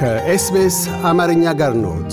[0.00, 2.12] ከኤስቤስ አማርኛ ጋር ኖት።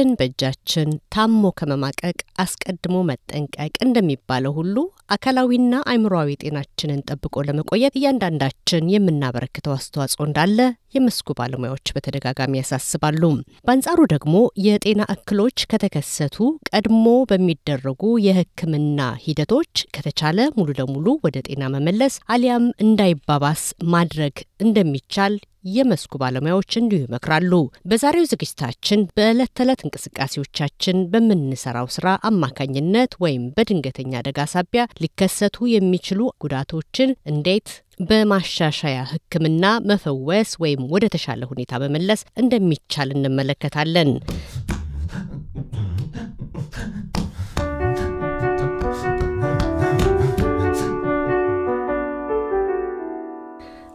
[0.00, 4.76] ጤናችን በእጃችን ታሞ ከመማቀቅ አስቀድሞ መጠንቀቅ እንደሚባለው ሁሉ
[5.14, 10.58] አካላዊና አእምሮአዊ ጤናችንን ጠብቆ ለመቆየት እያንዳንዳችን የምናበረክተው አስተዋጽኦ እንዳለ
[10.96, 13.22] የመስኩ ባለሙያዎች በተደጋጋሚ ያሳስባሉ።
[13.66, 14.34] በአንጻሩ ደግሞ
[14.66, 16.38] የጤና እክሎች ከተከሰቱ
[16.70, 25.34] ቀድሞ በሚደረጉ የሕክምና ሂደቶች ከተቻለ ሙሉ ለሙሉ ወደ ጤና መመለስ አሊያም እንዳይባባስ ማድረግ እንደሚቻል
[25.70, 27.52] የመስኩ ባለሙያዎች እንዲሁ ይመክራሉ።
[27.90, 37.12] በዛሬው ዝግጅታችን በዕለት ተዕለት እንቅስቃሴዎቻችን በምንሰራው ስራ አማካኝነት ወይም በድንገተኛ አደጋ ሳቢያ ሊከሰቱ የሚችሉ ጉዳቶችን
[37.32, 37.68] እንዴት
[38.08, 44.12] በማሻሻያ ሕክምና መፈወስ ወይም ወደ ተሻለ ሁኔታ መመለስ እንደሚቻል እንመለከታለን።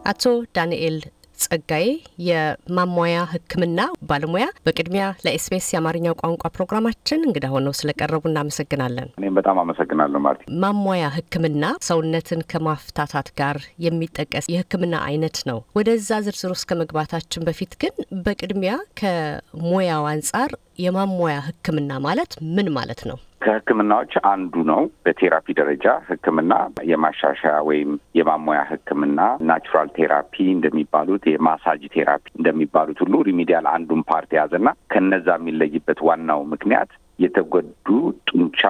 [0.06, 0.24] አቶ
[0.56, 0.96] ዳንኤል
[1.42, 1.86] ጸጋዬ
[2.26, 10.20] የማሟያ ህክምና ባለሙያ፣ በቅድሚያ ለኤስቢኤስ የአማርኛው ቋንቋ ፕሮግራማችን እንግዳ ሆነው ስለቀረቡ እናመሰግናለን። እኔም በጣም አመሰግናለሁ
[10.26, 17.74] ማርቲ። ማሟያ ህክምና ሰውነትን ከማፍታታት ጋር የሚጠቀስ የህክምና አይነት ነው። ወደዛ ዝርዝር ውስጥ ከመግባታችን በፊት
[17.82, 17.94] ግን
[18.26, 23.18] በቅድሚያ ከሙያው አንጻር የማሟያ ህክምና ማለት ምን ማለት ነው?
[23.44, 26.52] ከህክምናዎች አንዱ ነው። በ therapy ደረጃ ህክምና
[26.90, 33.66] የማሻሻያ ወይም የማሟያ ህክምና natural therapy እንደሚባሉት የ massage therapy እንደሚባሉት ሁሉ remedial
[33.96, 37.86] አንዱን part የያዘና ከነዛ የሚለይበት ዋናው ምክንያት የተጎዱ
[38.28, 38.60] ጡንቻ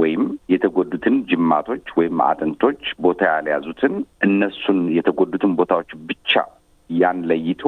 [0.00, 3.94] ወይም የተጎዱትን ጅማቶች ወይም አጥንቶች ቦታ ያልያዙትን
[4.26, 6.32] እነሱን የተጎዱትን ቦታዎች ብቻ
[6.90, 7.62] ያን ለይቶ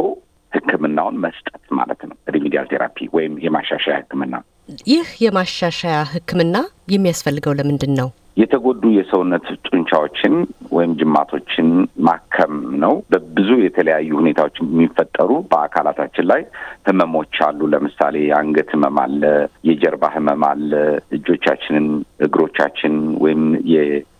[0.52, 4.34] ህክምናውን መስጠት ማለት ነው። remedial therapy ወይም የማሻሻያ ህክምና።
[4.86, 6.56] ይህ የማሻሻያ ህክምና
[6.92, 8.08] የሚያስፈልገው ለምንድን ነው?
[8.36, 10.34] የተጎዱ የሰውነት ጡንቻዎችን
[10.72, 11.68] ወይም ጅማቶችን
[12.06, 16.42] ማከም ነው። በብዙ የተለያዩ ሁኔታዎች የሚፈጠሩ በአካላታችን ላይ
[16.88, 19.22] ህመሞች አሉ። ለምሳሌ የአንገት ህመም አለ፣
[19.68, 20.72] የጀርባ ህመም አለ።
[21.18, 21.86] እጆቻችንን፣
[22.26, 23.42] እግሮቻችን ወይም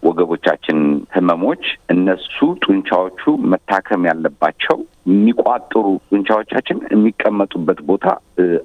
[0.06, 0.78] የወገቦቻችን
[1.14, 1.62] ህመሞች
[1.94, 3.22] እነሱ ጡንቻዎቹ
[3.52, 8.06] መታከም ያለባቸው የሚቋጥሩ ጡንቻዎቻችን የሚቀመጡበት ቦታ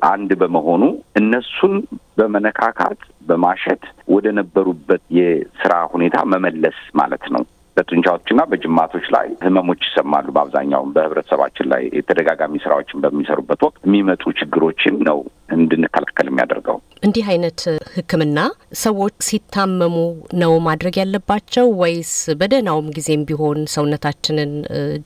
[0.10, 0.84] አንድ በመሆኑ
[1.22, 1.74] እነሱን
[2.18, 7.44] በመነካካት በማሸት ወደ ነበሩበት የስራ ሁኔታ መመለስ ማለት ነው።
[7.78, 15.20] በጡንቻዎችና በጅማቶች ላይ ህመሞች ይሰማሉ። በአብዛኛው በህብረተሰባችን ላይ የተደጋጋሚ ስራዎችን በሚሰሩበት ወቅት የሚመጡ ችግሮችን ነው
[15.56, 17.60] እንድንከላከል የሚያደርገው። እንዲህ አይነት
[17.96, 18.40] ህክምና
[18.82, 19.96] ሰዎች ሲታመሙ
[20.42, 24.52] ነው ማድረግ ያለባቸው ወይስ በደህናውም ጊዜም ቢሆን ሰውነታችንን፣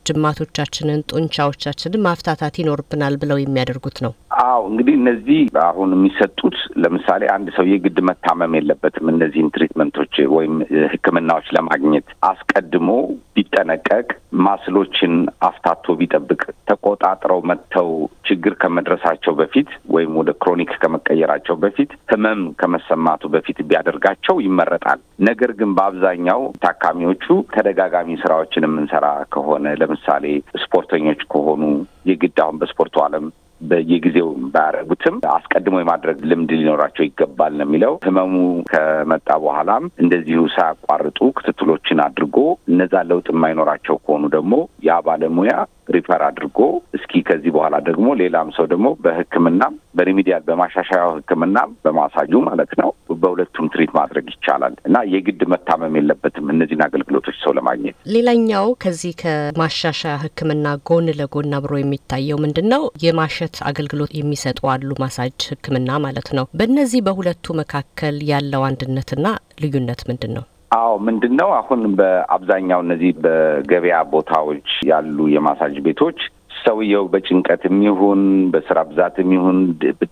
[0.10, 4.14] ጅማቶቻችንን፣ ጡንቻዎቻችንን ማፍታታት ይኖርብናል ብለው የሚያደርጉት ነው?
[4.36, 10.56] አዎ እንግዲህ እነዚህ አሁን የሚሰጡት ለምሳሌ አንድ ሰው የግድ መታመም የለበትም። እነዚህን ትሪትመንቶች ወይም
[10.94, 12.90] ህክምናዎች ለማግኘት አስቀድሞ
[13.36, 14.08] ቢጠነቀቅ፣
[14.46, 15.14] ማስሎችን
[15.48, 17.90] አፍታቶ ቢጠብቅ፣ ተቆጣጥረው መጥተው
[18.30, 25.72] ችግር ከመድረሳቸው በፊት ወይም ወደ chronic ከመቀየራቸው በፊት ህመም ከመሰማቱ በፊት ቢያደርጋቸው ይመረጣል። ነገር ግን
[25.78, 27.26] በአብዛኛው ታካሚዎቹ
[27.56, 30.26] ተደጋጋሚ ስራዎችን የምንሰራ ከሆነ ለምሳሌ
[30.66, 31.64] ስፖርተኞች ከሆኑ
[32.06, 33.26] የግድ አሁን በስፖርቱ ዓለም
[33.62, 38.34] በየጊዜው ባያደረጉትም አስቀድሞ የማድረግ ልምድ ሊኖራቸው ይገባል ነው የሚለው። ህመሙ
[38.72, 42.38] ከመጣ በኋላም እንደዚሁ ሳያቋርጡ ክትትሎችን አድርጎ
[42.72, 44.54] እነዛ ለውጥ የማይኖራቸው ከሆኑ ደግሞ
[44.88, 45.54] ያ ባለሙያ
[45.96, 46.60] refer አድርጎ
[46.98, 52.90] እስኪ ከዚህ በኋላ ደግሞ ሌላም ሰው ደግሞ በህክምናም በ remedial በማሻሻያው ህክምናም በማሳጁ ማለት ነው
[53.22, 60.16] በሁለቱም treat ማድረግ ይቻላል እና የግድ መታመም የለበትም እነዚህን አገልግሎቶች ሰው ለማግኘት። ሌላኛው ከዚህ ከማሻሻያ
[60.24, 62.84] ህክምና ጎን ለጎን አብሮ የሚታየው ምንድን ነው?
[63.06, 69.26] የማሸት አገልግሎት የሚሰጡ አሉ፣ ማሳጅ ህክምና ማለት ነው። በእነዚህ በሁለቱ መካከል ያለው አንድነትና
[69.64, 70.46] ልዩነት ምንድን ነው?
[70.76, 76.20] አዎ ምንድን ነው አሁን በአብዛኛው እነዚህ በገበያ ቦታዎች ያሉ የማሳጅ ቤቶች
[76.66, 78.22] ሰውየው በጭንቀት የሚሆን
[78.54, 79.58] በስራ ብዛት የሚሆን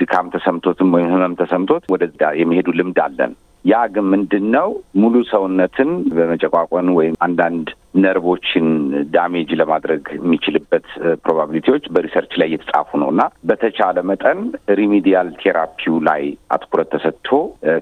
[0.02, 3.34] ድካም ተሰምቶትም ወይም ህመም ተሰምቶት ወደዛ የሚሄዱ ልምድ አለን።
[3.66, 4.70] ያ ግን ምንድን ነው
[5.02, 8.68] ሙሉ ሰውነትን በመጨቋቆን ወይም አንዳንድ ነርቮችን
[9.14, 10.86] damage ለማድረግ የሚችልበት
[11.24, 14.40] probability ዎች በ research ላይ እየተጻፉ ነው እና በተቻለ መጠን
[14.80, 16.24] remedial therapy ው ላይ
[16.56, 17.30] አትኩረት ተሰጥቶ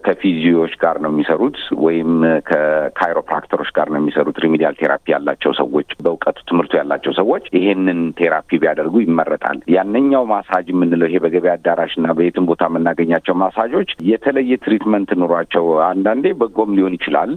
[0.06, 2.12] ከ physio ዎች ጋር ነው የሚሰሩት ወይም
[2.50, 8.02] ከ chiropractor ኦች ጋር ነው የሚሰሩት። remedial therapy ያላቸው ሰዎች በእውቀቱ ትምህርቱ ያላቸው ሰዎች ይሄንን
[8.20, 14.60] therapy ቢያደርጉ ይመረጣል። ያነኛው ማሳጅ የምንለው ይሄ በገበያ አዳራሽ እና በየትም ቦታ የምናገኛቸው ማሳጆች የተለየ
[14.66, 17.34] treatment ኑሯቸው አንዳንዴ በጎም ሊሆን ይችላል።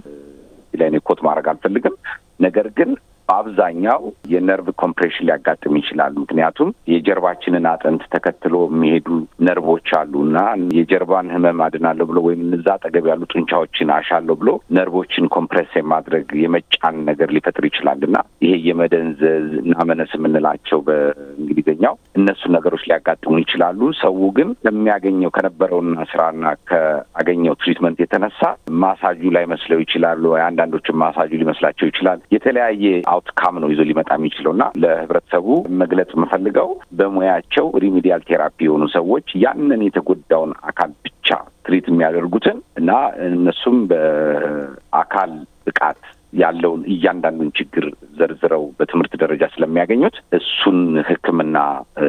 [0.74, 1.96] ላይ quote ማድረግ አልፈልግም።
[2.40, 2.90] ነገር ግን
[3.28, 4.00] በአብዛኛው
[4.32, 9.08] የነርቭ compression ሊያጋጥም ይችላል። ምክንያቱም የጀርባችንን አጥንት ተከትሎ የሚሄዱ
[9.46, 10.38] ነርቮች አሉ እና
[10.78, 16.98] የጀርባን ህመም አድናለሁ ብሎ ወይም እዛ አጠገብ ያሉ ጡንቻዎችን አሻለሁ ብሎ ነርቮችን compress የማድረግ የመጫን
[17.08, 23.62] ነገር ሊፈጥር ይችላል እና ይሄ የመደንዘዝ እና numbness የምንላቸው በእንግሊዝኛው እነሱን ነገሮች ሊያጋጥሙ ይችላሉ።
[24.02, 26.40] ሰው ግን ከሚያገኘው ከነበረውና ስራና
[26.70, 28.40] ከአገኘው treatment የተነሳ
[28.82, 30.12] ማሳጁ ላይ መስለው ይችላሉ።
[30.46, 32.84] አንዳንዶችም ማሳጁ ሊመስላቸው ይችላል። የተለያየ
[33.14, 35.46] outcome ነው ይዞ ሊመጣ የሚችለው እና ለህብረተሰቡ
[35.80, 36.68] መግለጽ የምፈልገው
[36.98, 41.28] በሙያቸው remedial therapy የሆኑ ሰዎች ያንን የተጎዳውን አካል ብቻ
[41.66, 42.90] treat የሚያደርጉትን እና
[43.28, 45.32] እነሱም በአካል
[45.66, 46.00] ብቃት
[46.34, 47.84] ያለውን እያንዳንዱን ችግር
[48.18, 50.78] ዘርዝረው በትምህርት ደረጃ ስለሚያገኙት እሱን
[51.08, 51.56] ሕክምና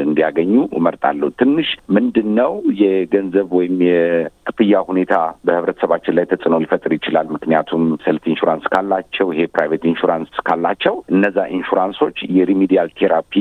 [0.02, 2.52] እንዲያገኙ እመርጣለሁ። ትንሽ ምንድን ነው
[2.82, 5.14] የገንዘብ ወይም የክፍያ ሁኔታ
[5.48, 12.18] በህብረተሰባችን ላይ ተጽዕኖ ሊፈጥር ይችላል። ምክንያቱም health insurance ካላቸው፣ ይሄ private insurance ካላቸው እነዛ ኢንሹራንሶች
[12.38, 13.34] የ remedial therapy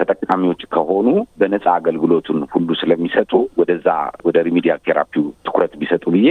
[0.00, 1.08] ተጠቃሚዎች ከሆኑ
[1.42, 3.88] በነጻ አገልግሎቱን ሁሉ ስለሚሰጡ ወደዛ
[4.26, 5.26] ወደ remedial therapy ው
[5.64, 6.28] ትኩረት ቢሰጡ ብዬ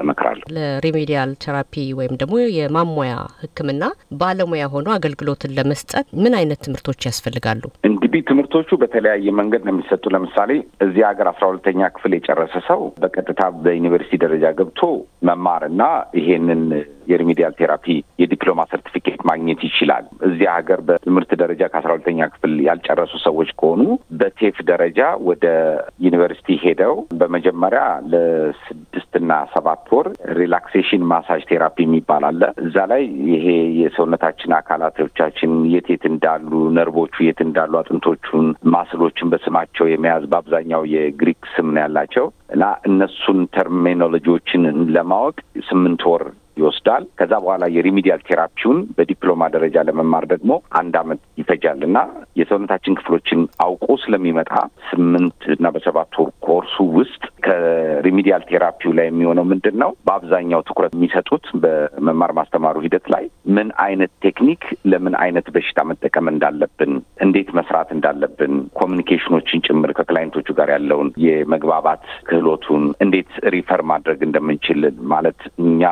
[0.00, 3.12] እመክራለሁ። ለ remedial therapy ወይም ደግሞ የማሟያ
[3.42, 3.82] ሕክምና
[4.20, 7.62] ባለሙያ ሆኖ አገልግሎትን ለመስጠት ምን አይነት ትምህርቶች ያስፈልጋሉ?
[8.00, 10.50] እንግዲህ ትምህርቶቹ በተለያየ መንገድ ነው የሚሰጡ። ለምሳሌ
[10.84, 14.80] እዚህ ሀገር አስራ ሁለተኛ ክፍል የጨረሰ ሰው በቀጥታ በዩኒቨርሲቲ ደረጃ ገብቶ
[15.28, 15.82] መማር እና
[16.18, 16.62] ይሄንን
[17.10, 17.84] የ remedial therapy
[18.22, 23.82] የዲፕሎማ ሰርቲፊኬት ማግኘት ይችላል። እዚህ ሀገር በትምህርት ደረጃ ከአስራ ሁለተኛ ክፍል ያልጨረሱ ሰዎች ከሆኑ
[24.20, 24.98] በ TAFE ደረጃ
[25.28, 25.46] ወደ
[26.06, 27.82] ዩኒቨርሲቲ ሄደው በመጀመሪያ
[28.14, 30.08] ለስድስትና ሰባት ወር
[30.40, 33.46] relaxation massage therapy የሚባል አለ። እዛ ላይ ይሄ
[33.82, 36.48] የሰውነታችን አካላቶቻችን የት የት እንዳሉ
[36.78, 43.40] ነርቮቹ የት እንዳሉ አጥንቶቹን፣ muscle ኦችን በስማቸው የመያዝ በአብዛኛው የግሪክ ስም ነው ያላቸው እና እነሱን
[43.56, 44.62] terminology ዎችን
[44.96, 45.36] ለማወቅ
[45.68, 46.24] ስምንት ወር
[46.60, 51.98] ይወስዳል። ከዛ በኋላ የ remedial therapy ውን በዲፕሎማ ደረጃ ለመማር ደግሞ አንድ አመት ይፈጃል እና
[52.40, 54.52] የሰውነታችን ክፍሎችን አውቆ ስለሚመጣ
[54.90, 59.90] ስምንት እና በሰባት ወር ኮርሱ ውስጥ ከ remedial therapy ው ላይ የሚሆነው ምንድን ነው?
[60.06, 63.24] በአብዛኛው ትኩረት የሚሰጡት በመማር ማስተማሩ ሂደት ላይ
[63.56, 66.92] ምን አይነት ቴክኒክ ለምን አይነት በሽታ መጠቀም እንዳለብን፣
[67.26, 73.82] እንዴት መስራት እንዳለብን፣ communication ኦችን ጭምር ከ client ኦቹ ጋር ያለውን የመግባባት ክህሎቱን እንዴት refer
[73.90, 74.80] ማድረግ እንደምንችል
[75.12, 75.82] ማለት እኛ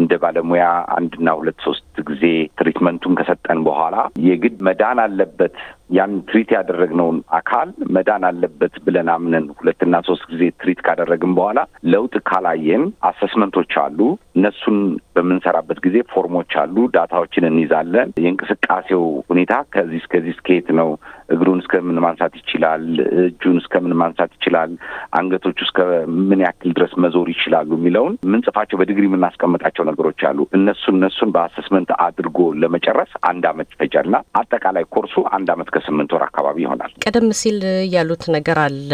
[0.00, 0.64] እንደ ባለሙያ
[0.96, 2.24] አንድና ሁለት ሶስት ጊዜ
[2.58, 5.54] treatment ኡን ከሰጠን በኋላ የግድ መዳን አለበት
[5.90, 11.60] ያን treat ያደረግነውን አካል መዳን አለበት ብለን አምነን ሁለትና ሶስት ጊዜ treat ካደረግን በኋላ
[11.92, 13.98] ለውጥ ካላየን assessment ኦች አሉ።
[14.36, 14.78] እነሱን
[15.16, 20.90] በምንሰራበት ጊዜ form ኦች አሉ። data ዎችን እንይዛለን። የእንቅስቃሴው ሁኔታ ከዚህ እስከዚህ እስከየት ነው፣
[21.34, 22.84] እግሩን እስከምን ማንሳት ይችላል፣
[23.22, 24.70] እጁን እስከምን ማንሳት ይችላል፣
[25.18, 25.78] አንገቶቹ እስከ
[26.22, 32.38] ምን ያክል ድረስ መዞር ይችላሉ የሚለውን የምንጽፋቸው በዲግሪ የምናስቀምጣቸው ነገሮች አሉ። እነሱ እነሱን በአሰስመንት አድርጎ
[32.62, 37.58] ለመጨረስ አንድ አመት ይፈጃል እና አጠቃላይ ኮርሱ አንድ አመት ከስምንት ወር አካባቢ ይሆናል። ቀደም ሲል
[37.94, 38.90] ያሉት ነገር አለ።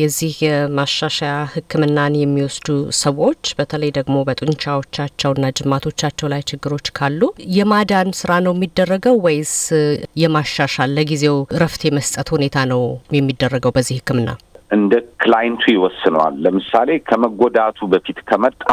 [0.00, 2.68] የዚህ የማሻሻያ ሕክምናን የሚወስዱ
[3.00, 7.20] ሰዎች በተለይ ደግሞ በጡንቻዎቻቸውና ጅማቶቻቸው ላይ ችግሮች ካሉ
[7.56, 9.54] የማዳን ስራ ነው የሚደረገው ወይስ
[10.22, 12.82] የማሻሻል ለጊዜው እረፍት የመስጠት ሁኔታ ነው
[13.16, 14.28] የሚደረገው በዚህ ሕክምና?
[14.70, 18.64] እንደ client ኡ ይወስነዋል። ለምሳሌ ከመጎዳቱ በፊት ከመጣ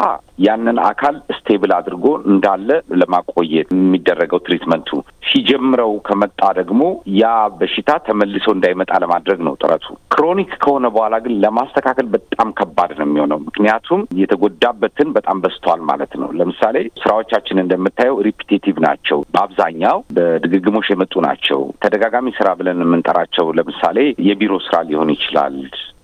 [0.44, 2.68] ያንን አካል stable አድርጎ እንዳለ
[3.00, 4.90] ለማቆየት የሚደረገው treatment ኡ
[5.28, 6.82] ሲጀምረው ከመጣ ደግሞ
[7.18, 7.24] ያ
[7.58, 13.40] በሽታ ተመልሶ እንዳይመጣ ለማድረግ ነው ጥረቱ። chronic ከሆነ በኋላ ግን ለማስተካከል በጣም ከባድ ነው የሚሆነው።
[13.48, 21.60] ምክንያቱም የተጎዳበትን በጣም በዝቷል ማለት ነው። ለምሳሌ ስራዎቻችን እንደምታየው repetitive ናቸው። በአብዛኛው በድግግሞሽ የመጡ ናቸው።
[21.84, 25.56] ተደጋጋሚ ስራ ብለን የምንጠራቸው ለምሳሌ የቢሮ ስራ ሊሆን ይችላል።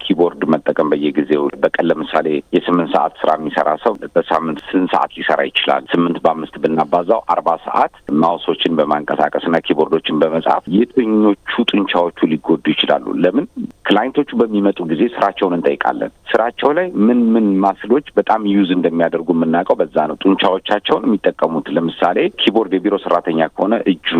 [0.06, 5.82] keyboard መጠቀም በየጊዜው በቀን ለምሳሌ የስምንት ሰዓት ስራ የሚሰራ ሰው በሳምንት ስንት ሰዓት ሊሰራ ይችላል?
[5.92, 12.64] ስምንት በአምስት ብናባዛው አርባ ሰዓት mouse ኦችን በማንቀሳቀስ እና keyboard ኦችን በመጻፍ የትኞቹ ጡንቻዎቹ ሊጎዱ
[12.74, 13.06] ይችላሉ?
[13.24, 13.46] ለምን
[13.86, 19.28] client ኦቹ በሚመጡ ጊዜ ስራቸውን እንጠይቃለን። ስራቸው ላይ ምን ምን muscle ኦች በጣም use እንደሚያደርጉ
[19.36, 24.10] የምናውቀው በዛ ነው። ጡንቻዎቻቸውን የሚጠቀሙት ለምሳሌ keyboard የቢሮ ሰራተኛ ከሆነ እጁ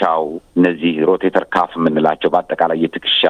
[0.00, 0.24] ትከሻው
[0.56, 3.22] እነዚህ rotator cuff የምንላቸው በአጠቃላይ የትከሻ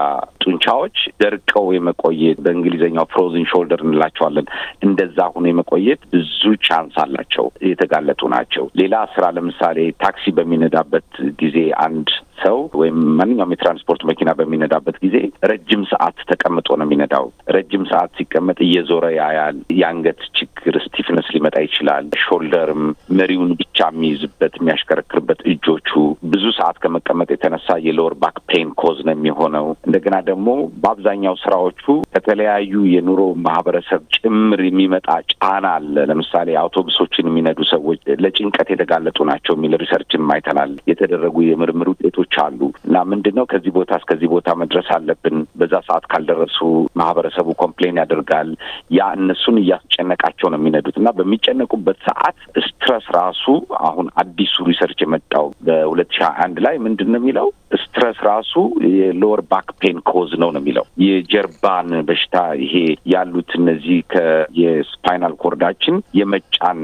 [0.43, 4.47] ጡንቻዎች ደርቀው የመቆየት በእንግሊዝኛው frozen shoulder እንላቸዋለን።
[4.87, 11.09] እንደዛ ሆኖ የመቆየት ብዙ chance አላቸው፣ የተጋለጡ ናቸው። ሌላ ስራ ለምሳሌ ታክሲ በሚነዳበት
[11.43, 12.09] ጊዜ አንድ
[12.43, 15.17] ሰው ወይም ማንኛውም የትራንስፖርት መኪና በሚነዳበት ጊዜ
[15.51, 22.07] ረጅም ሰዓት ተቀምጦ ነው የሚነዳው። ረጅም ሰዓት ሲቀመጥ እየዞረ ያያል። የአንገት ችግር stiffness ሊመጣ ይችላል።
[22.25, 22.83] shoulder ም
[23.19, 25.91] መሪውን ብቻ የሚይዝበት የሚያሽከረክርበት እጆቹ
[26.33, 30.49] ብዙ ሰዓት ከመቀመጥ የተነሳ የ lower back pain cause ነው የሚሆነው። እንደገና ደግሞ
[30.83, 31.83] በአብዛኛው ስራዎቹ
[32.15, 39.75] ከተለያዩ የኑሮ ማህበረሰብ ጭምር የሚመጣ ጫና አለ። ለምሳሌ አውቶቡሶችን የሚነዱ ሰዎች ለጭንቀት የተጋለጡ ናቸው የሚል
[39.83, 44.89] research ንም አይተናል። የተደረጉ የምርምር ውጤቶች አሉ እና ምንድን ነው ከዚህ ቦታ እስከዚህ ቦታ መድረስ
[44.97, 46.59] አለብን፣ በዛ ሰዓት ካልደረሱ
[47.01, 48.51] ማህበረሰቡ complain ያደርጋል።
[48.93, 53.45] ያ እነሱን እያስጨነቃቸው ነው የሚነዱት እና በሚጨነቁበት ሰዓት stress ራሱ
[53.87, 57.49] አሁን አዲሱ research የመጣው በሁለት ሺህ አንድ ላይ ምንድን ነው የሚለው?
[57.81, 58.53] stress ራሱ
[58.95, 62.75] የ lower back pain cause ነው ነው የሚለው። የጀርባን በሽታ ይሄ
[63.13, 66.79] ያሉት እነዚህ ከየ spinal cord ኣችን የመጫን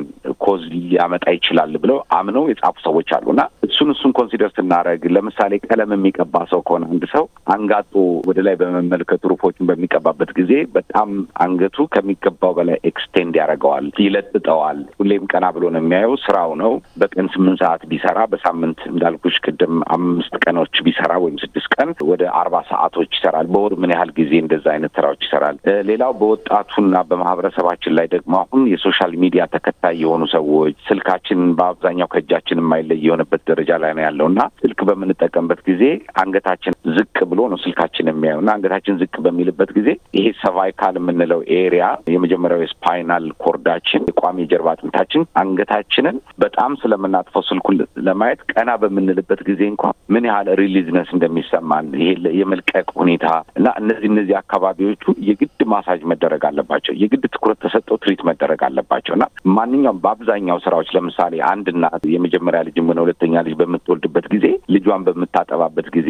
[0.45, 3.43] cause ሊያመጣ ይችላል ብለው አምነው የጻፉ ሰዎች አሉ እና
[3.77, 7.93] እሱን እሱን consider ስናደርግ ለምሳሌ ቀለም የሚቀባ ሰው ከሆነ አንድ ሰው አንጋጦ
[8.29, 11.11] ወደ ላይ በመመልከት roof ኦችን በሚቀባበት ጊዜ በጣም
[11.45, 17.61] አንገቱ ከሚገባው በላይ extend ያደርገዋል፣ ይለጥጠዋል። ሁሌም ቀና ብሎ ነው የሚያየው። ስራው ነው። በቀን ስምንት
[17.63, 23.51] ሰዓት ቢሰራ በሳምንት እንዳልኩሽ ቅድም አምስት ቀኖች ቢሰራ ወይም ስድስት ቀን ወደ አርባ ሰዓቶች ይሰራል።
[23.53, 25.59] በወር ምን ያህል ጊዜ እንደዛ አይነት ስራዎች ይሰራል?
[25.91, 32.63] ሌላው በወጣቱና በማህበረሰባችን ላይ ደግሞ አሁን የ social media ተከታይ የሆኑ ሰዎች ስልካችን በአብዛኛው ከእጃችን
[32.63, 35.85] የማይለይ የሆነበት ደረጃ ላይ ነው ያለው እና ስልክ በምንጠቀምበት ጊዜ
[36.19, 41.85] አንገታችን ዝቅ ብሎ ነው ስልካችን የሚያየው እና አንገታችን ዝቅ በሚልበት ጊዜ ይሄ cervical የምንለው area
[42.15, 49.41] የመጀመሪያው የ spinal cord ኣችን የቋሚ የጀርባ አጥንታችን አንገታችንን በጣም ስለምናጥፈው ስልኩን ለማየት ቀና በምንልበት
[49.49, 49.83] ጊዜ እንኳ
[50.15, 52.09] ምን ያህል release ነስ እንደሚሰማን ይሄ
[52.41, 53.27] የመልቀቅ ሁኔታ
[53.59, 59.25] እና እነዚህ እነዚህ አካባቢዎቹ የግድ ማሳጅ መደረግ አለባቸው። የግድ ትኩረት ተሰጠው treat መደረግ አለባቸው እና
[59.57, 65.89] ማንኛውም በአብዛኛው ስራዎች ለምሳሌ አንድ እናት የመጀመሪያ ልጅም ሆነ ሁለተኛ ልጅ በምትወልድበት ጊዜ ልጇን በምታጠባበት
[65.97, 66.09] ጊዜ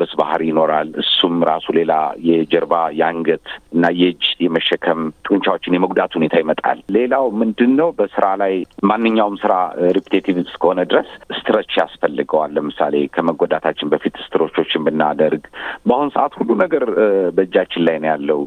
[0.00, 1.92] የመጎንበስ ባህሪ ይኖራል። እሱም ራሱ ሌላ
[2.28, 8.54] የጀርባ የአንገት እና የእጅ የመሸከም ጡንቻዎችን የመጉዳት ሁኔታ ይመጣል። ሌላው ምንድን ነው በስራ ላይ
[8.90, 9.54] ማንኛውም ስራ
[9.96, 15.42] repetitive እስከሆነ ድረስ stretch ያስፈልገዋል። ለምሳሌ ከመጎዳታችን በፊት stretch ኦችን ብናደርግ
[15.88, 16.84] በአሁን ሰዓት ሁሉ ነገር
[17.36, 18.40] በእጃችን ላይ ነው ያለው።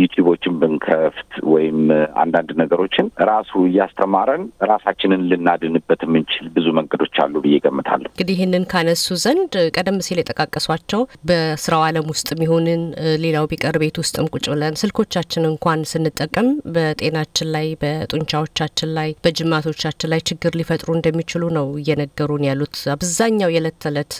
[0.00, 1.78] YouTube ኦችን ብንከፍት ወይም
[2.22, 4.42] አንዳንድ ነገሮችን ራሱ እያስተማረን
[4.72, 10.93] ራሳችንን ልናድንበት የምንችል ብዙ መንገዶች አሉ ብዬ ገምታለሁ። እንግዲህ ይህንን ካነሱ ዘንድ ቀደም ሲል የጠቃቀሷቸው
[11.28, 12.82] በስራው ዓለም ውስጥ የሚሆንን
[13.22, 18.62] ሌላው ቢቀር ቤት ውስጥም ቁጭ ብለን ስልኮቻችን እንኳን ስንጠቀም በጤናችን ላይ፣ በጡንቻዎቻችን
[18.96, 22.62] ላይ፣ በጅማቶቻችን ላይ ችግር ሊፈጥሩ እንደሚችሉ ነው እየነገሩን ያሉት።
[22.94, 24.14] አብዛኛው የዕለት ተዕለት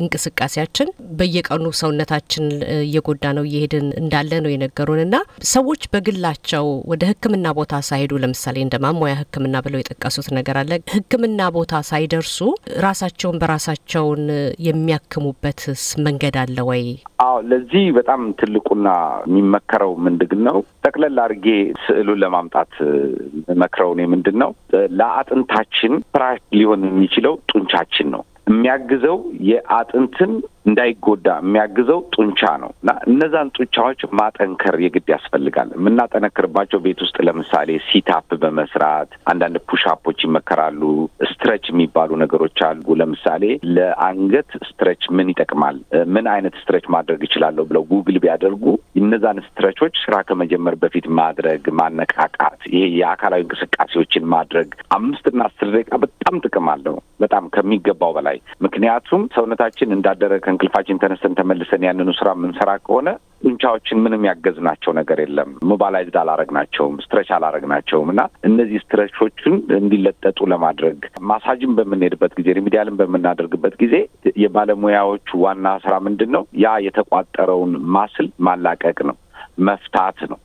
[0.00, 2.44] እንቅስቃሴያችን በየቀኑ ሰውነታችን
[2.78, 5.16] እየጎዳ ነው እየሄድን እንዳለ ነው የነገሩን እና
[5.52, 11.40] ሰዎች በግላቸው ወደ ሕክምና ቦታ ሳይሄዱ ለምሳሌ እንደ ማሟያ ሕክምና ብለው የጠቀሱት ነገር አለ። ሕክምና
[11.56, 12.36] ቦታ ሳይደርሱ
[12.86, 14.22] ራሳቸውን በራሳቸውን
[14.66, 16.84] የሚያክሙበትስ መንገድ አለ ወይ?
[17.24, 18.88] አዎ፣ ለዚህ በጣም ትልቁና
[19.26, 20.56] የሚመከረው ምንድን ነው?
[20.86, 21.46] ጠቅለል አድርጌ
[21.84, 22.72] ስዕሉን ለማምጣት
[23.62, 24.50] መክረው እኔ ምንድን ነው
[25.00, 29.16] ለአጥንታችን ፍራሽ ሊሆን የሚችለው ጡንቻችን ነው። የሚያግዘው
[29.48, 30.32] የአጥንትን
[30.66, 38.28] እንዳይጎዳ የሚያግዘው ጡንቻ ነው እና እነዛን ጡንቻዎች ማጠንከር የግድ ያስፈልጋል። የምናጠነክርባቸው ቤት ውስጥ ለምሳሌ sit-up
[38.42, 40.82] በመስራት አንዳንድ push-up ኦች ይመከራሉ።
[41.30, 43.44] stretch የሚባሉ ነገሮች አሉ። ለምሳሌ
[43.76, 45.78] ለአንገት stretch ምን ይጠቅማል፣
[46.14, 48.64] ምን አይነት stretch ማድረግ ይችላለሁ ብለው ጉግል ቢያደርጉ
[49.00, 56.36] እነዛን ስትረቾች ስራ ከመጀመር በፊት ማድረግ፣ ማነቃቃት፣ ይሄ የአካላዊ እንቅስቃሴዎችን ማድረግ አምስትና አስር ደቂቃ በጣም
[56.44, 63.08] ጥቅም አለው በጣም ከሚገባው በላይ ምክንያቱም ሰውነታችን እንዳደረ ከእንቅልፋችን ተነስተን ተመልሰን ያንኑ ስራ የምንሰራ ከሆነ
[63.42, 70.98] ጡንቻዎችን ምንም ያገዝናቸው ነገር የለም። mobilized አላረግናቸውም፣ stretch አላረግናቸውም እና እነዚህ stretch ኦችን እንዲለጠጡ ለማድረግ
[71.30, 73.94] ማሳጅን በምንሄድበት ጊዜ remedial ን በምናደርግበት ጊዜ
[74.42, 76.44] የባለሙያዎቹ ዋና ስራ ምንድን ነው?
[76.64, 79.16] ያ የተቋጠረውን muscle ማላቀቅ ነው፣
[79.66, 80.40] መፍታት ነው።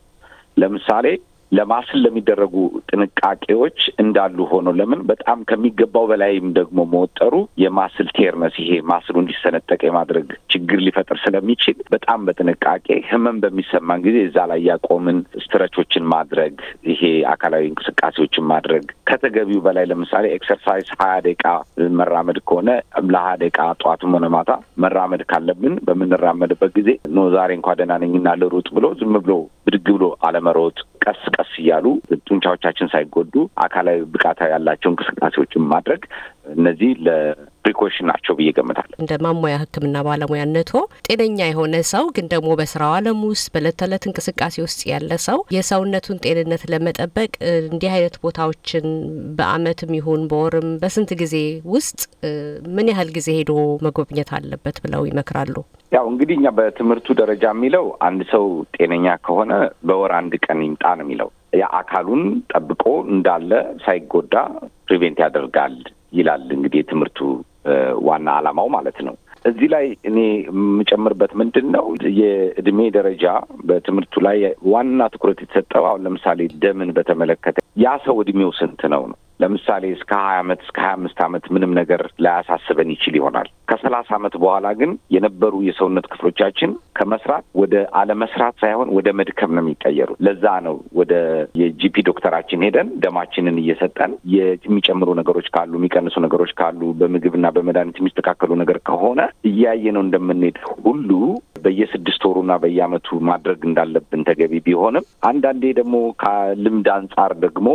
[0.57, 1.05] ለምሳሌ
[1.51, 2.55] ለ muscle ለሚደረጉ
[2.91, 9.15] ጥንቃቄዎች እንዳሉ ሆኖ ለምን በጣም ከሚገባው በላይም ደግሞ መወጠሩ የ muscle ቴርነስ ይሄ muscle ኡ
[9.21, 16.05] እንዲሰነጠቅ የማድረግ ችግር ሊፈጥር ስለሚችል በጣም በጥንቃቄ ህመም በሚሰማን ጊዜ እዛ ላይ ያቆምን stretch ኦችን
[16.13, 16.55] ማድረግ
[16.91, 17.01] ይሄ
[17.33, 21.45] አካላዊ እንቅስቃሴዎችን ማድረግ። ከተገቢው በላይ ለምሳሌ exercise ሀያ ደቂቃ
[21.99, 22.69] መራመድ ከሆነ
[23.11, 24.51] ለሀያ ደቂቃ ጠዋትም ሆነ ማታ
[24.83, 29.33] መራመድ ካለብን በምንራመድበት ጊዜ no ዛሬ እንኳ ደህና ነኝና ልሩጥ ብሎ ዝም ብሎ
[29.65, 31.85] ብድግ ብሎ አለመሮጥ ቀስ ቀስ እያሉ
[32.27, 33.33] ጡንቻዎቻችን ሳይጎዱ
[33.63, 36.01] አካላዊ ብቃታ ያላቸው እንቅስቃሴዎችን ማድረግ
[36.45, 40.71] እነዚህ ለፕሪኮሽን ናቸው ብዬ ገምታለሁ። እንደ ማሟያ ሕክምና ባለሙያነቶ
[41.07, 46.21] ጤነኛ የሆነ ሰው ግን ደግሞ በስራው ዓለም ውስጥ በእለት ተዕለት እንቅስቃሴ ውስጥ ያለ ሰው የሰውነቱን
[46.25, 47.31] ጤንነት ለመጠበቅ
[47.63, 48.87] እንዲህ አይነት ቦታዎችን
[49.39, 51.35] በአመትም ይሁን በወርም በስንት ጊዜ
[51.73, 51.99] ውስጥ
[52.75, 53.53] ምን ያህል ጊዜ ሄዶ
[53.85, 55.55] መጎብኘት አለበት ብለው ይመክራሉ?
[55.91, 58.45] ያው እንግዲህ እኛ በትምህርቱ ደረጃ የሚለው አንድ ሰው
[58.75, 59.53] ጤነኛ ከሆነ
[59.87, 61.29] በወር አንድ ቀን ይምጣ ነው የሚለው።
[61.59, 62.21] ያ አካሉን
[62.51, 62.83] ጠብቆ
[63.13, 63.51] እንዳለ
[63.85, 64.35] ሳይጎዳ
[64.87, 65.75] ፕሪቬንት ያደርጋል
[66.13, 67.19] ይላል እንግዲህ የትምህርቱ
[68.07, 69.15] ዋና ዓላማው ማለት ነው።
[69.45, 71.85] እዚህ ላይ እኔ የምጨምርበት ምንድን ነው
[72.19, 73.25] የእድሜ ደረጃ
[73.67, 74.39] በትምህርቱ ላይ
[74.71, 80.11] ዋና ትኩረት የተሰጠው አሁን ለምሳሌ ደምን በተመለከተ ያ ሰው እድሜው ስንት ነው ነው ለምሳሌ እስከ
[80.21, 84.91] ሀያ አመት እስከ ሀያ አምስት አመት ምንም ነገር ላያሳስበን ይችል ይሆናል። ከሰላሳ አመት በኋላ ግን
[85.15, 91.13] የነበሩ የሰውነት ክፍሎቻችን ከመስራት ወደ አለመስራት ሳይሆን ወደ መድከም ነው የሚቀየሩ። ለዛ ነው ወደ
[91.61, 98.79] የጂፒ ዶክተራችን ሄደን ደማችንን እየሰጠን የሚጨምሩ ነገሮች ካሉ የሚቀንሱ ነገሮች ካሉ በምግብና በመድኃኒት የሚስተካከሉ ነገር
[98.89, 101.09] ከሆነ እያየ ነው እንደምንሄድ ሁሉ
[101.61, 107.67] በየስድስት ወሩና በየአመቱ ማድረግ እንዳለብን ተገቢ ቢሆንም አንዳንዴ ደግሞ ከልምድ አንጻር ደግሞ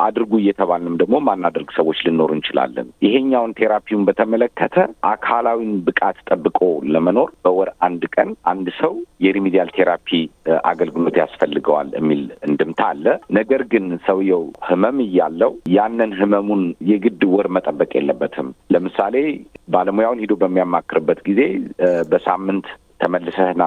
[0.00, 4.76] አድርጉ እየተባልንም ደግሞ ማናደርግ ሰዎች ልኖሩ እንችላለን። ይሄኛውን ቴራፒውን በተመለከተ
[5.10, 6.58] አካላዊን ብቃት ጠብቆ
[6.94, 8.92] ለመኖር በወር አንድ ቀን አንድ ሰው
[9.24, 10.08] የሪሚዲያል ቴራፒ
[10.70, 13.06] አገልግሎት ያስፈልገዋል የሚል እንድምታ አለ።
[13.38, 19.16] ነገር ግን ሰውየው ህመም እያለው ያንን ህመሙን የግድ ወር መጠበቅ የለበትም። ለምሳሌ
[19.68, 21.40] ባለሙያውን ሂዶ በሚያማክርበት ጊዜ
[22.12, 22.68] በሳምንት
[23.00, 23.64] ተመልሰህና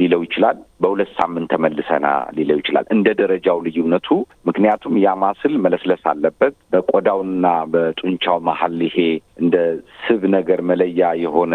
[0.00, 2.06] ሊለው ይችላል። በሁለት ሳምንት ተመልሰና
[2.36, 4.08] ሊለው ይችላል። እንደ ደረጃው ልዩነቱ።
[4.48, 8.98] ምክንያቱም ያ ማስል መለስለስ አለበት። በቆዳውና በጡንቻው መሀል ይሄ
[9.42, 9.56] እንደ
[10.02, 11.54] ስብ ነገር መለያ የሆነ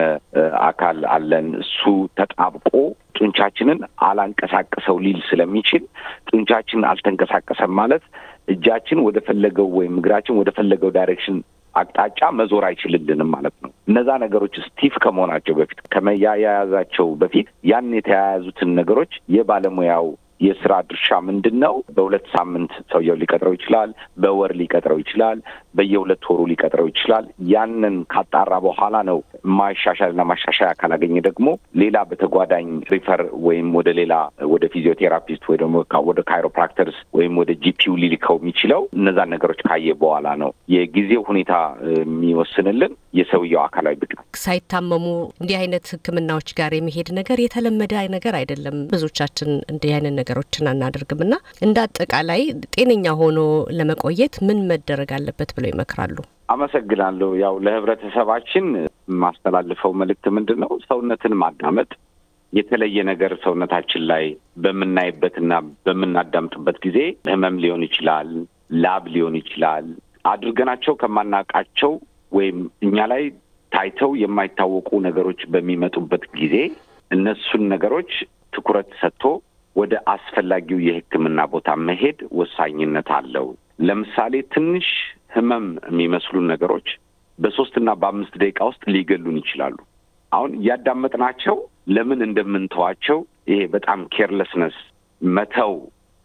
[0.67, 1.81] አካል አለን። እሱ
[2.19, 2.71] ተጣብቆ
[3.17, 5.83] ጡንቻችንን አላንቀሳቅሰው ሊል ስለሚችል
[6.29, 8.05] ጡንቻችን አልተንቀሳቀሰም ማለት
[8.47, 11.37] እጃችን ወደ ፈለገው ወይም እግራችን ወደ ፈለገው direction
[11.75, 19.13] አቅጣጫ መዞር አይችልልንም ማለት ነው። እነዛ ነገሮች stiff ከመሆናቸው በፊት ከመያያዛቸው በፊት ያን የተያያዙትን ነገሮች
[19.35, 20.07] የባለሙያው
[20.41, 21.73] የስራ ድርሻ ምንድን ነው?
[21.95, 23.89] በሁለት ሳምንት ሰውየው ሊቀጥረው ይችላል።
[24.23, 25.37] በወር ሊቀጥረው ይችላል።
[25.77, 29.17] በየሁለት ወሩ ሊቀጥረው ይችላል። ያንን ካጣራ በኋላ ነው
[29.57, 31.47] ማሻሻልና ማሻሻያ ካላገኘ ደግሞ
[31.81, 34.13] ሌላ በተጓዳኝ refer ወይም ወደ ሌላ
[34.53, 35.75] ወደ physiotherapist ወይ ደግሞ
[36.09, 41.53] ወደ chiropractors ወይም ወደ GP ው ሊልከው የሚችለው እነዛን ነገሮች ካየ በኋላ ነው። የጊዜው ሁኔታ
[42.03, 45.05] የሚወስንልን የሰውየው አካላዊ ብቃት። ሳይታመሙ
[45.41, 51.33] እንዲህ አይነት ሕክምናዎች ጋር የመሄድ ነገር የተለመደ ነገር አይደለም። ብዙዎቻችን እንዲህ አይነት ነገሮችን አናደርግም እና
[51.65, 52.41] እንደ አጠቃላይ
[52.75, 53.39] ጤነኛ ሆኖ
[53.77, 56.17] ለመቆየት ምን መደረግ አለበት ብለው ይመክራሉ?
[56.53, 58.65] አመሰግናለሁ። ያው ለህብረተሰባችን
[59.09, 60.71] የማስተላልፈው መልእክት ምንድን ነው?
[60.89, 61.89] ሰውነትን ማዳመጥ
[62.53, 64.25] የተለየ ነገር ሰውነታችን ላይ
[64.63, 65.53] በምናይበትና
[65.85, 66.97] በምናዳምጥበት ጊዜ
[67.29, 68.29] ህመም ሊሆን ይችላል፣
[68.83, 69.87] ላብ ሊሆን ይችላል።
[70.31, 71.93] አድርገናቸው ከማናውቃቸው
[72.31, 73.23] ወይም እኛ ላይ
[73.71, 76.55] ታይተው የማይታወቁ ነገሮች በሚመጡበት ጊዜ
[77.11, 78.11] እነሱን ነገሮች
[78.53, 79.23] ትኩረት ሰጥቶ
[79.75, 83.47] ወደ አስፈላጊው የህክምና ቦታ መሄድ ወሳኝነት አለው።
[83.87, 84.87] ለምሳሌ ትንሽ
[85.35, 86.89] ህመም የሚመስሉን ነገሮች
[87.39, 89.77] በሶስትና በአምስት ደቂቃ ውስጥ ሊገሉን ይችላሉ።
[90.31, 91.55] አሁን እያዳመጥናቸው
[91.95, 93.19] ለምን እንደምንተዋቸው
[93.51, 94.77] ይሄ በጣም ኬርለስነስ
[95.21, 95.73] መተው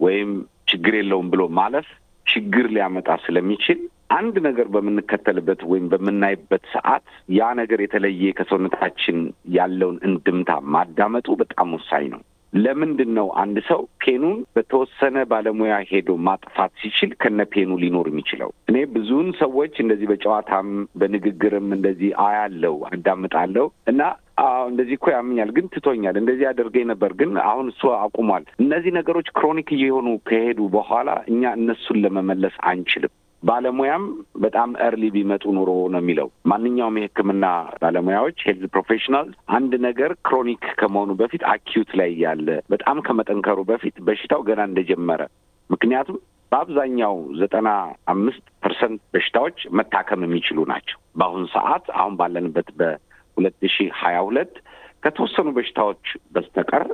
[0.00, 0.30] ወይም
[0.68, 1.88] ችግር የለውም ብሎ ማለፍ
[2.26, 3.78] ችግር ሊያመጣ ስለሚችል
[4.16, 7.06] አንድ ነገር በምንከተልበት ወይም በምናይበት ሰዓት
[7.36, 9.18] ያ ነገር የተለየ ከሰውነታችን
[9.56, 16.16] ያለውን እንድምታ ማዳመጡ በጣም ወሳኝ ነው። ለምንድን ነው አንድ ሰው pain ኑን በተወሰነ ባለሙያ ሄዶ
[16.26, 18.50] ማጥፋት ሲችል ከነ pain ኑ ሊኖር የሚችለው?
[18.70, 20.68] እኔ ብዙውን ሰዎች እንደዚህ በጨዋታም
[21.00, 24.00] በንግግርም እንደዚህ አያለሁ አዳምጣለሁ እና
[24.42, 29.28] አዎ እንደዚህ እኮ ያምኛል፣ ግን ትቶኛል፣ እንደዚህ አደርገኝ ነበር፣ ግን አሁን እሱ አቁሟል። እነዚህ ነገሮች
[29.38, 34.04] chronic እየሆኑ ከሄዱ በኋላ እኛ እነሱን ለመመለስ አንችልም። ባለሙያም
[34.44, 37.46] በጣም early ቢመጡ ኑሮ ነው የሚለው። ማንኛውም የሕክምና
[37.82, 44.42] ባለሙያዎች health professional አንድ ነገር chronic ከመሆኑ በፊት acute ላይ ያለ በጣም ከመጠንከሩ በፊት በሽታው
[44.48, 45.22] ገና እንደጀመረ
[45.70, 46.18] ምክንያቱም
[46.52, 47.68] በአብዛኛው ዘጠና
[48.12, 54.54] አምስት percent በሽታዎች መታከም የሚችሉ ናቸው። በአሁኑ ሰዓት አሁን ባለንበት በሁለት ሺህ ሀያ ሁለት
[55.02, 56.84] ከተወሰኑ በሽታዎች በስተቀር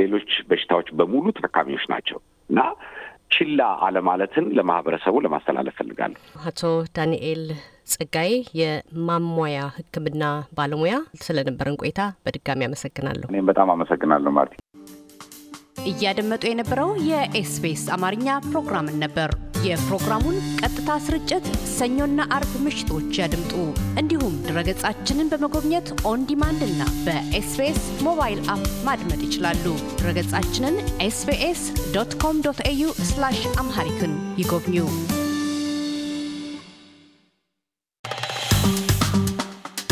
[0.00, 2.18] ሌሎች በሽታዎች በሙሉ ታካሚዎች ናቸው
[2.50, 2.60] እና
[3.34, 6.62] ችላ አለማለትን ለማህበረሰቡ ለማስተላለፍ ፈልጋለሁ። አቶ
[6.96, 7.42] ዳንኤል
[7.92, 10.24] ጸጋዬ የማሟያ ሕክምና
[10.58, 14.54] ባለሙያ ስለነበረን ቆይታ በድጋሚ አመሰግናለሁ። እኔም በጣም አመሰግናለሁ ማርቲ።
[15.86, 19.30] እያደመጡ የነበረው የ SBS አማርኛ ፕሮግራምን ነበር።
[19.64, 23.52] የፕሮግራሙን ቀጥታ ስርጭት ሰኞና አርብ ምሽቶች ያድምጡ።
[24.00, 29.64] እንዲሁም ድረገጻችንን በመጎብኘት on demand እና በ SBS mobile app ማድመጥ ይችላሉ።
[29.98, 31.62] ድረገጻችንን SBS
[31.94, 32.90] dot com dot au
[33.58, 34.76] Amharic ን ይጎብኙ።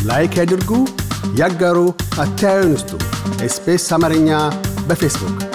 [0.06, 0.70] like ያድርጉ፣
[1.40, 1.78] ያጋሩ፣
[2.22, 2.92] አስተያየትዎን ይስጡ።
[3.44, 4.30] SBS አማርኛ
[4.88, 5.51] በፌስቡክ